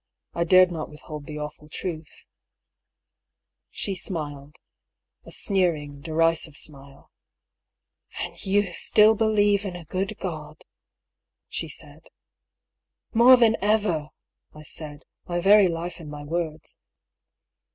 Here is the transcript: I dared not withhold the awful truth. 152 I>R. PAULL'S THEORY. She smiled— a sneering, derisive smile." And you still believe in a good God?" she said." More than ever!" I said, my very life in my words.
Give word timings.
I 0.33 0.45
dared 0.45 0.71
not 0.71 0.89
withhold 0.89 1.27
the 1.27 1.37
awful 1.37 1.69
truth. 1.69 2.25
152 3.69 3.81
I>R. 3.81 3.83
PAULL'S 3.83 3.83
THEORY. 3.83 3.95
She 3.95 3.95
smiled— 3.95 4.59
a 5.25 5.31
sneering, 5.31 6.01
derisive 6.01 6.55
smile." 6.57 7.11
And 8.23 8.43
you 8.43 8.73
still 8.73 9.13
believe 9.13 9.63
in 9.63 9.75
a 9.75 9.85
good 9.85 10.17
God?" 10.17 10.63
she 11.49 11.69
said." 11.69 12.07
More 13.13 13.37
than 13.37 13.57
ever!" 13.61 14.09
I 14.59 14.63
said, 14.63 15.03
my 15.27 15.39
very 15.39 15.67
life 15.67 15.99
in 15.99 16.09
my 16.09 16.23
words. 16.23 16.79